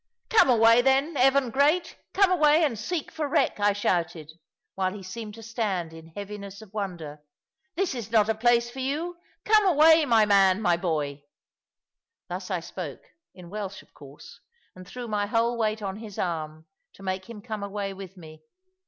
[0.31, 4.31] "Come away, then, Evan great; come away and seek for wreck," I shouted,
[4.73, 7.19] while he seemed to stand in heaviness of wonder.
[7.75, 9.17] "This is not a place for you.
[9.45, 11.21] Come away, my man, my boy."
[12.29, 13.03] Thus I spoke,
[13.35, 14.39] in Welsh of course,
[14.75, 18.41] and threw my whole weight on his arm, to make him come away with me.